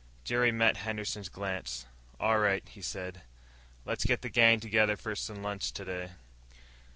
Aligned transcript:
Jerry 0.23 0.51
met 0.51 0.77
Henderson's 0.77 1.29
glance. 1.29 1.85
"All 2.19 2.39
right," 2.39 2.67
he 2.67 2.81
said. 2.81 3.21
"Let's 3.85 4.03
get 4.03 4.23
the 4.23 4.29
gang 4.29 4.59
together 4.59 4.97
for 4.97 5.13
lunch 5.29 5.71
today." 5.71 6.13